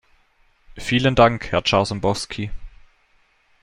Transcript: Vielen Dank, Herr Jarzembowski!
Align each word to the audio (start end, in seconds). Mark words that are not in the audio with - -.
Vielen 0.79 1.13
Dank, 1.13 1.51
Herr 1.51 1.61
Jarzembowski! 1.63 2.49